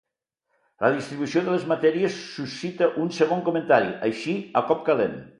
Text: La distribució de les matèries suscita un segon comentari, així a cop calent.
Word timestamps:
La 0.85 0.89
distribució 0.93 1.41
de 1.49 1.51
les 1.57 1.67
matèries 1.71 2.17
suscita 2.29 2.87
un 3.03 3.11
segon 3.17 3.43
comentari, 3.49 3.91
així 4.09 4.35
a 4.63 4.65
cop 4.71 4.83
calent. 4.89 5.15